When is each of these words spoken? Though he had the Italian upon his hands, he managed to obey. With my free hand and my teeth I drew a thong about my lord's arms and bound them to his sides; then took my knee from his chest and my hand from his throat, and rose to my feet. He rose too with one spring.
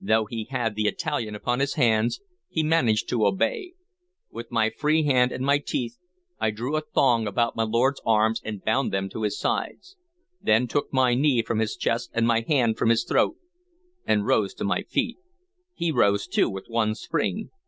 Though 0.00 0.24
he 0.24 0.48
had 0.50 0.74
the 0.74 0.88
Italian 0.88 1.36
upon 1.36 1.60
his 1.60 1.74
hands, 1.74 2.20
he 2.48 2.64
managed 2.64 3.08
to 3.10 3.24
obey. 3.24 3.74
With 4.32 4.50
my 4.50 4.68
free 4.68 5.04
hand 5.04 5.30
and 5.30 5.46
my 5.46 5.58
teeth 5.58 5.96
I 6.40 6.50
drew 6.50 6.74
a 6.74 6.80
thong 6.80 7.28
about 7.28 7.54
my 7.54 7.62
lord's 7.62 8.00
arms 8.04 8.42
and 8.44 8.64
bound 8.64 8.90
them 8.92 9.08
to 9.10 9.22
his 9.22 9.38
sides; 9.38 9.94
then 10.42 10.66
took 10.66 10.92
my 10.92 11.14
knee 11.14 11.40
from 11.40 11.60
his 11.60 11.76
chest 11.76 12.10
and 12.14 12.26
my 12.26 12.40
hand 12.40 12.76
from 12.78 12.88
his 12.90 13.04
throat, 13.04 13.36
and 14.04 14.26
rose 14.26 14.54
to 14.54 14.64
my 14.64 14.82
feet. 14.82 15.18
He 15.72 15.92
rose 15.92 16.26
too 16.26 16.50
with 16.50 16.66
one 16.66 16.96
spring. 16.96 17.50